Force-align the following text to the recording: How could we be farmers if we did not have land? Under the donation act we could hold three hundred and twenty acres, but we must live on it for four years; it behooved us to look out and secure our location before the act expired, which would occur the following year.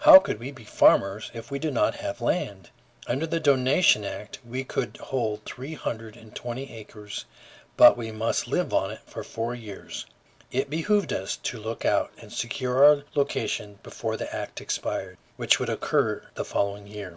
How 0.00 0.18
could 0.18 0.40
we 0.40 0.50
be 0.50 0.64
farmers 0.64 1.30
if 1.34 1.52
we 1.52 1.60
did 1.60 1.72
not 1.72 1.94
have 1.94 2.20
land? 2.20 2.70
Under 3.06 3.28
the 3.28 3.38
donation 3.38 4.04
act 4.04 4.40
we 4.44 4.64
could 4.64 4.96
hold 4.96 5.44
three 5.44 5.74
hundred 5.74 6.16
and 6.16 6.34
twenty 6.34 6.72
acres, 6.76 7.26
but 7.76 7.96
we 7.96 8.10
must 8.10 8.48
live 8.48 8.74
on 8.74 8.90
it 8.90 9.02
for 9.06 9.22
four 9.22 9.54
years; 9.54 10.04
it 10.50 10.68
behooved 10.68 11.12
us 11.12 11.36
to 11.36 11.60
look 11.62 11.84
out 11.84 12.10
and 12.20 12.32
secure 12.32 12.84
our 12.84 13.04
location 13.14 13.78
before 13.84 14.16
the 14.16 14.34
act 14.34 14.60
expired, 14.60 15.16
which 15.36 15.60
would 15.60 15.68
occur 15.68 16.24
the 16.34 16.44
following 16.44 16.88
year. 16.88 17.16